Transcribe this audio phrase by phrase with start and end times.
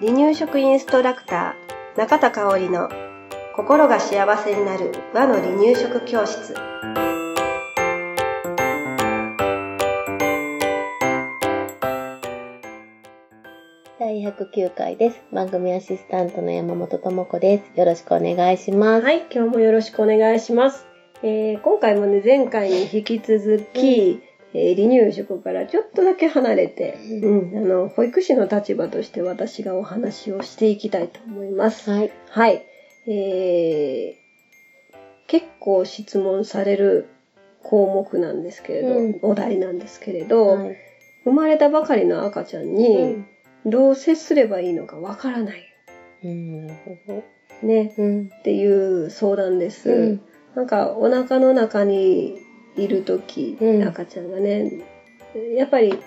[0.00, 2.88] 離乳食インストラクター中田香織の
[3.54, 6.54] 心が幸せになる和の離乳食教室
[13.98, 15.22] 第109回です。
[15.30, 17.78] 番組アシスタントの山本智子です。
[17.78, 19.04] よろしくお願いします。
[19.04, 20.86] はい今日もよろしくお願いします、
[21.22, 24.22] えー今回もね前回に引き続き、
[24.52, 32.10] えー離乳食からちょっとだけ離れて、ううん、あの保育士の立場として私がお話をしていきたいと思いますはい。
[32.28, 32.64] はい。
[33.06, 34.20] えー
[35.28, 37.06] 結構質問される
[37.62, 40.76] 項目なんですけれど、うんお題なんですけれど、はい
[41.22, 43.26] 生まれたばかりの赤ちゃんうにん。
[43.66, 45.62] どう接すればいいのかわからない。
[46.24, 47.22] うん、なるほ
[47.66, 47.92] ね。
[47.96, 48.02] ど。
[48.02, 48.30] うん。
[48.34, 49.90] っていう相談です。
[49.90, 50.20] うん
[50.56, 52.36] なんかお腹の中に
[52.80, 54.82] いる時、うん赤ちゃんがね、
[55.56, 55.98] やっぱり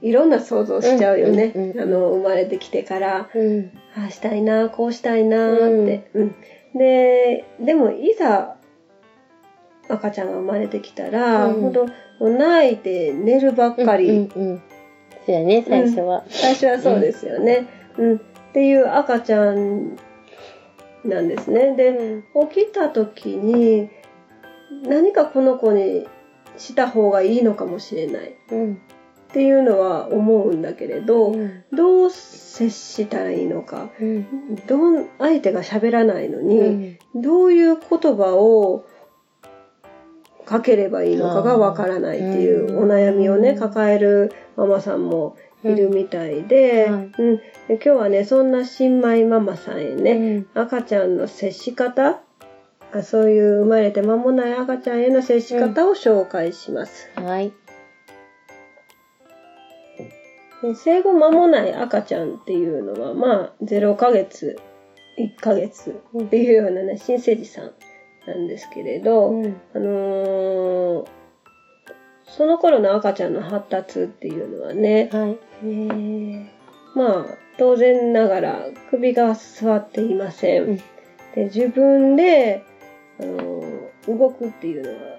[0.00, 1.52] いろんな想像しちゃうよね。
[1.54, 3.28] うんうんうんあの、生まれてきてから。
[3.34, 3.70] うん。
[3.96, 6.34] ああしたいな、こうしたいなって、うん
[6.74, 8.56] で、でもいざ
[9.88, 11.72] 赤ちゃんが生まれてきたら、うん
[12.20, 14.62] 泣いて寝るばっかり、うんうんうん。
[15.26, 16.24] そうやね、最初は。
[16.28, 18.20] 最初はそうですよね、うんっ
[18.52, 19.96] ていう赤ちゃん
[21.04, 21.74] なんですね。
[21.76, 23.90] で、起きた時に
[24.84, 26.06] 何かこの子に
[26.56, 28.74] した方がいいのかもしれないうん。
[29.28, 31.64] っていうのは思うんだけれど、うん。
[31.72, 34.26] どう接したらいいのかうん。
[34.66, 36.98] どん相手が喋らないのうに、ん。
[37.14, 38.86] どういう言葉を
[40.48, 50.46] かければいいのかがわからないっていうお悩みをね、うん抱えるママさんもいるみたいで、ううんんで今日はね、そんな新米ママさんへね、ね。
[50.54, 52.20] 赤ちゃんの接し方あ
[53.02, 57.10] そういう生まれて間もない赤ちゃんへの接し方を紹介します。
[57.16, 57.52] はい。
[60.62, 64.58] で生後間もない赤ちゃんっていうのは、まあ、0ヶ月、
[65.18, 67.72] 1ヶ月っていうようなね、新生児さん
[68.26, 69.60] なんですけれど、うん。
[69.74, 71.08] あのー
[72.30, 75.38] その頃の赤ちゃんの発達っていうのはね、はい。
[75.62, 76.46] えー
[76.94, 77.26] まあ、
[77.56, 80.62] 当然ながら首が座っていません。
[80.64, 80.80] うん
[81.34, 82.64] で自分で、
[83.20, 85.18] あのー動くっていうのは、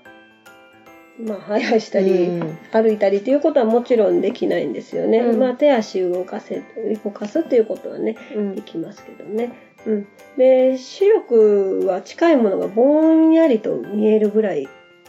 [1.19, 5.19] まあ、早いしたり、うん歩いたりっていうことはもちろんできないんですよね。
[5.19, 6.63] うんまあ、手足動かせ、
[7.03, 9.51] 動かすっていうことはね、うんできますけどね。
[9.85, 10.07] うん。
[10.37, 14.67] で、視力は近いものがぼんやりと見えるぐらい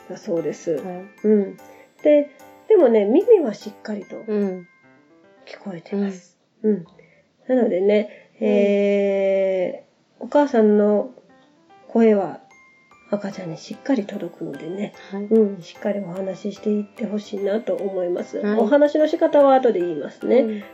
[0.09, 0.73] だそうです。
[0.73, 1.57] はいうん。
[2.03, 2.31] で、
[2.69, 4.69] でもね、耳はしっかりとうん。
[5.47, 6.39] 聞こえてます。
[6.63, 6.85] うん。
[7.49, 11.11] なのでね、えー、お母さんの
[11.89, 12.40] 声は
[13.11, 15.25] 赤ちゃんにしっかり届くのでね、はい。
[15.25, 18.39] うん、しっかりお話ししていってほしいなと思います。
[18.39, 20.43] はいお話の仕方は後で言いますね。
[20.43, 20.65] ね。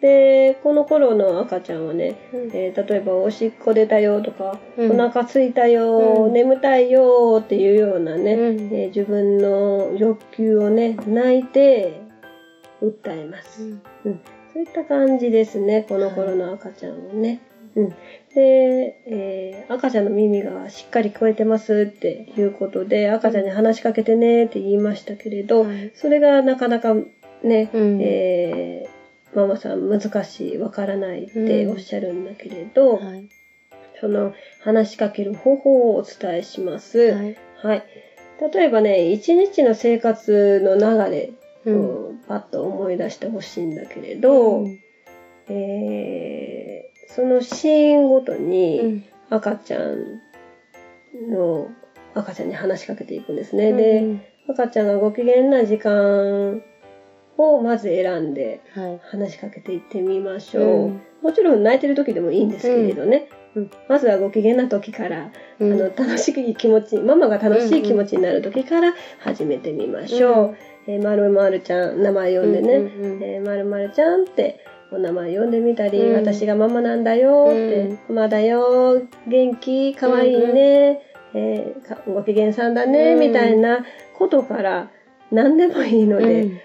[0.00, 12.02] で、この頃の赤ちゃんはね、うんえー例えばおしっこ出たよとか、うんお腹すいたよ、うん眠たいよっていうようなね、うんえー自分の欲求をね、泣いて
[12.82, 13.62] 訴えます。
[14.04, 14.20] うん
[14.52, 17.40] そういった感じですね、この頃の赤ちゃんはね。
[17.76, 17.88] うん、
[18.34, 26.94] で、えー赤ちゃんの耳がしっかり聞こえてますっていうことで、赤ちゃんに話しかけてねって言いましたけれど、はいそれがなかなか
[27.42, 29.04] ね、うんえー
[29.34, 33.28] ママさん難しい、わからないっておっしゃるんだけれど、はい。
[34.00, 37.12] その話しかける方法をお伝えします。
[37.12, 37.36] はい。
[37.56, 37.82] はい。
[38.52, 41.32] 例えばね、一日の生活の流れ
[41.64, 41.80] うん。
[41.80, 44.78] をパッと思い出してほしいんだけれど、うん
[45.48, 46.83] えー
[47.14, 49.04] そのシーンごとうにん。
[49.30, 50.20] 赤ちゃん
[51.30, 51.68] の、
[52.14, 53.72] 赤ちゃんに話しかけていくんですね。
[53.72, 54.04] で、
[54.48, 56.62] 赤ちゃんがご機嫌な時間
[57.38, 59.00] をまず選んではい。
[59.02, 60.64] 話しかけていってみましょう。
[60.64, 63.28] うんもちろん泣いてる時でもいいんですけれどね。
[63.56, 70.56] うんまずはご機嫌な時から、うんあの楽しい気持ち、ママが楽しい気持ちになる時から始めてみましょう。
[70.86, 74.58] えーまるまるちゃん、名前呼んでね、うんうんうんえーまるまるちゃんって
[74.94, 76.14] お名前呼んでみたり、うん。
[76.14, 81.02] 私がママなんだよって、ママだよ、元気、かわいいね、
[81.34, 83.20] えーかご機嫌さんだね、うん。
[83.20, 83.84] みたいな
[84.16, 84.90] ことから
[85.32, 86.60] 何でもいいので、うん。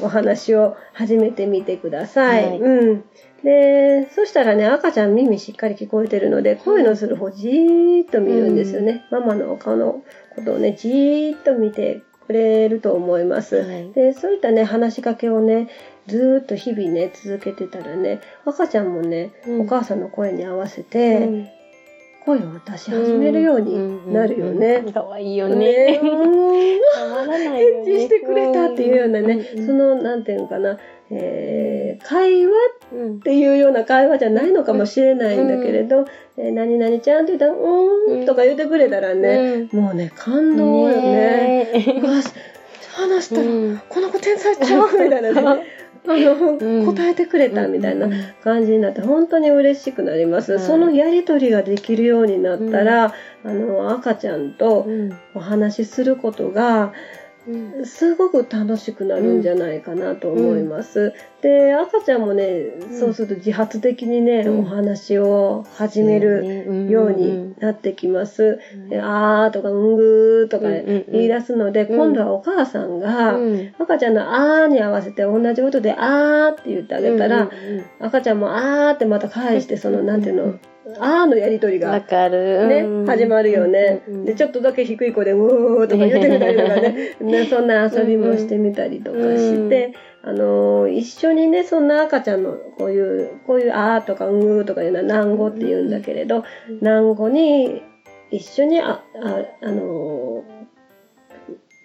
[0.00, 2.44] お話を始めてみてください。
[2.46, 2.60] はい。
[2.60, 3.04] うん。
[3.42, 9.04] で、そしたらね、赤ちゃん耳しっかり聞こえてるので、声のする方じーっと見るんですよね。
[9.10, 10.02] ママのお顔の
[10.34, 13.56] ことをね、じーっと見てくれると思います。
[13.56, 15.68] はいで、そういったね、話しかけをね、
[16.06, 21.48] ずーっと日々ね、続けてたらね、赤ちゃんもね、うんお母さんの声に合わせて、
[22.26, 22.40] 声を
[22.70, 24.84] 出し始めるようになるよね。
[24.92, 25.56] かわいいよね。
[25.56, 27.48] ね うんいよね。
[27.48, 30.78] 返事してくれたっていうようなね、うんその、なんていうのかな、
[31.10, 36.06] えー会話うんっていうような会話じゃないのかもしれないんだけれど、
[36.36, 38.26] えー何々ちゃんって言ったら、うーん。
[38.26, 41.72] とか言ってくれたらね、もうね、感動よね。
[41.72, 42.00] ね
[42.92, 43.80] 話したら、うん。
[43.88, 45.64] この子天才ちゃうみたいなね。
[46.06, 48.12] あの、うん答えてくれたみたいなうん。
[48.42, 50.62] 感じになって本当に嬉しくなります、はい。
[50.62, 53.14] そのやりとりができるようになったら、
[53.44, 55.12] あの赤ちゃんとうん。
[55.34, 56.92] お話しすることが
[57.46, 57.86] うん。
[57.86, 62.64] すごく楽しくなるんじゃないかなと思います、で赤ちゃんもね
[62.98, 64.58] そうすると自発的にね、うん。
[64.60, 68.58] お話を始めるようになってきます、
[68.90, 71.04] であーとかうんぐーとかうんうんうん。
[71.12, 71.96] 言い出すので、うん。
[71.96, 73.74] 今度はお母さんが、うん。
[73.78, 80.58] 赤ちゃんのあーに合わせて同じ音であーって言ってあげたら、うんうん赤ちゃんもあーってまた返してそのなんていうの
[80.98, 82.66] あーのやりとりがかる。
[82.66, 84.02] ねうん始まるよね。
[84.08, 87.16] うんうんでちょっとだけ低い声でうーとか言ってみたりとかね。
[87.20, 89.92] ね そんな遊びもしてみたりとかして
[90.28, 96.76] あのー一緒にねそんな赤ちゃんのこういうこういうあーとかうーとかいうのは南語って言うんだけれどうん。
[96.80, 97.82] 南語に
[98.30, 100.58] 一緒にあああのー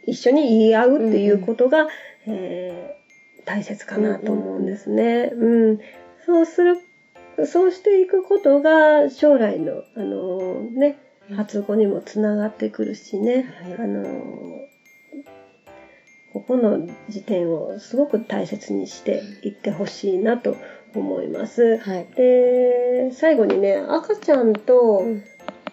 [0.06, 1.88] 一緒に言い合うっていうことが、
[2.28, 3.04] えー
[3.46, 5.30] 大切かなと思うんですね。
[5.34, 5.80] うん、
[6.26, 6.78] そうする
[7.46, 10.98] そうしていくことが将来のあのーね
[11.34, 13.74] 発語にもつながってくるしね、はい。
[13.74, 14.63] あのー
[16.34, 20.58] ここの時点をすごく大切にしていってほしいなと
[20.96, 21.78] 思います。
[21.78, 22.08] はい。
[22.16, 25.24] で最後にね赤ちゃんとうん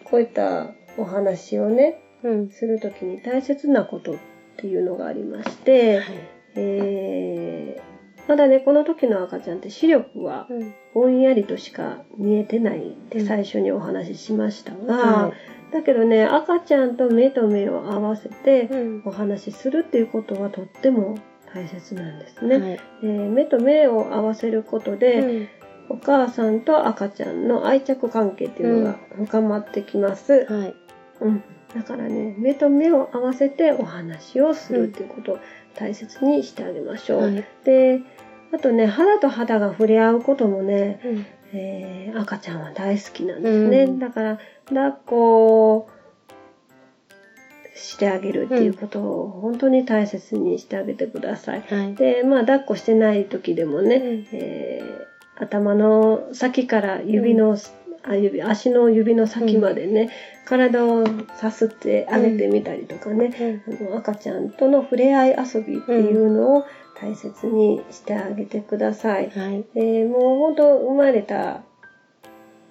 [0.05, 2.51] こういったお話をねうん。
[2.51, 4.17] する時に大切なことっ
[4.59, 6.03] ていうのがありまして、
[6.55, 7.50] えー
[8.31, 10.75] まだねこの時の赤ちゃんって視力はうん。
[10.95, 15.33] ぼんやりとしか見えてないって最初にお話ししましたが、は
[15.73, 19.03] だけどね赤ちゃんと目と目を合わせてうん。
[19.05, 21.19] お話しするっていうことはとっても
[21.53, 22.59] 大切なんですね。
[22.59, 22.81] はい。
[23.03, 25.49] えー目と目を合わせることで、うん。
[25.89, 30.47] お母さんと赤ちゃんの愛着関係っていうのが深まってきます。
[30.49, 30.75] はい。
[31.21, 31.43] うん、
[31.75, 35.33] だからね目と目を合わせてお話をするっていうこと。
[35.33, 35.39] を
[35.75, 37.23] 大切にしてあげましょう。
[37.23, 38.03] はいで
[38.53, 43.85] あとね肌と肌が触れ合うこともね、うんえー赤ちゃんは大好きなんですね。
[43.85, 45.89] うんだから抱っこ
[47.75, 51.63] してあげるっていうことを本当に大切にしてあげてください。
[51.63, 51.95] はい。
[51.95, 55.11] でまあ抱っこしてない時でもね、うんえー
[55.43, 57.57] 頭の先から指の、
[58.03, 60.11] あ指足の指の先までね、
[60.47, 61.05] 体を
[61.37, 66.65] さすってあげてみたりとかね、あの赤ちゃんとの触れ合い遊びっていうのを
[67.01, 69.31] 大切にしてあげてください。
[69.31, 69.65] はい。
[69.75, 71.63] でもう本当生まれた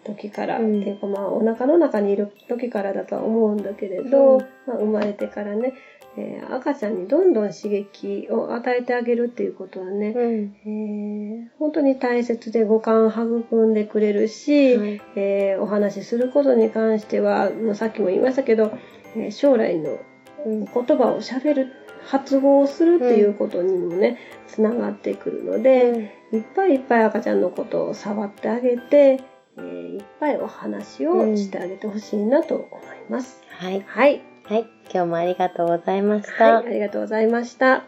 [0.03, 0.81] 時から、うん。
[0.81, 4.39] っていうかまあお腹の中にいる時からだとは思うんだけれど、うん。
[4.65, 5.73] まあ、生まれてからね、
[6.19, 10.56] えー赤ちゃんにどんどん刺激を与えてあげるっていうことはね、うん。
[10.66, 18.71] えー本当に大切で五感を育んでくれるし、はいえーお話しすることに関してはもうさっきも言いましたけど、
[19.16, 19.98] えー将来の
[20.45, 21.71] うん言葉をしゃべる
[22.06, 24.18] 発語をするっていうことにもね
[24.48, 29.21] つながってくるので、いっぱいいっぱい赤ちゃんのことを触ってあげて、
[29.57, 32.69] えーいっぱいお話をしてあげてほしいなと思い
[33.10, 33.44] ます。
[33.50, 33.83] はい。
[33.86, 34.67] はい、はい。
[34.91, 36.55] 今日もありがとうございました。
[36.55, 37.83] はい、ありがとうございました。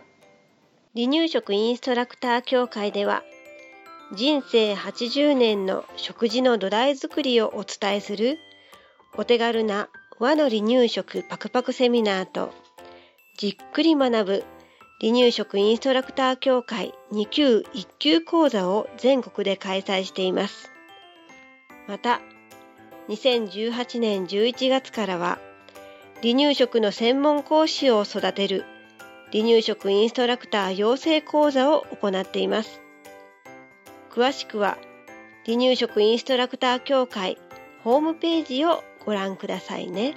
[0.94, 3.24] 離乳食インストラクター協会では
[4.14, 8.38] 人生80年の食事の土台作りをお伝えする
[9.18, 9.90] お手軽な
[10.20, 12.54] 和の離乳食パクパクセミナーと
[13.40, 14.44] じっくり学ぶ
[15.00, 20.70] 離乳食インストラクター協会2級1級講座を全国で開催しています。
[21.88, 22.22] また、
[23.10, 25.40] 2018年11月からは
[26.22, 28.64] 離乳食の専門講師を育てる
[29.32, 32.82] 離乳食インストラクター養成講座を行っています。
[34.12, 34.78] 詳しくは
[35.46, 37.38] 離乳食インストラクター協会
[37.84, 40.16] ホームページをご覧くださいね。